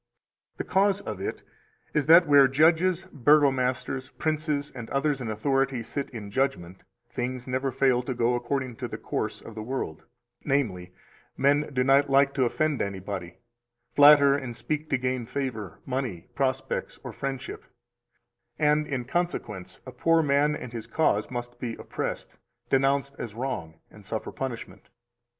The 0.57 0.63
cause 0.63 0.99
of 1.01 1.21
it 1.21 1.43
is 1.93 2.07
that 2.07 2.25
where 2.27 2.47
judges, 2.47 3.05
burgomasters, 3.13 4.09
princes, 4.17 4.71
or 4.73 4.87
others 4.91 5.21
in 5.21 5.29
authority 5.29 5.83
sit 5.83 6.09
in 6.09 6.31
judgment, 6.31 6.81
things 7.07 7.45
never 7.45 7.71
fail 7.71 8.01
to 8.01 8.15
go 8.15 8.33
according 8.33 8.77
to 8.77 8.87
the 8.87 8.97
course 8.97 9.41
of 9.41 9.53
the 9.53 9.61
world; 9.61 10.05
namely, 10.43 10.91
men 11.37 11.71
do 11.71 11.83
not 11.83 12.09
like 12.09 12.33
to 12.33 12.45
offend 12.45 12.81
anybody, 12.81 13.37
flatter, 13.93 14.35
and 14.35 14.55
speak 14.55 14.89
to 14.89 14.97
gain 14.97 15.27
favor, 15.27 15.77
money, 15.85 16.25
prospects, 16.33 16.97
or 17.03 17.13
friendship; 17.13 17.63
and 18.57 18.87
in 18.87 19.05
consequence 19.05 19.81
a 19.85 19.91
poor 19.91 20.23
man 20.23 20.55
and 20.55 20.73
his 20.73 20.87
cause 20.87 21.29
must 21.29 21.59
be 21.59 21.75
oppressed, 21.75 22.39
denounced 22.71 23.15
as 23.19 23.35
wrong, 23.35 23.75
and 23.91 24.03
suffer 24.03 24.31
punishment. 24.31 24.89